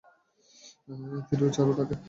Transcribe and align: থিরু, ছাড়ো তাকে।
থিরু, 1.27 1.45
ছাড়ো 1.49 1.73
তাকে। 1.73 1.95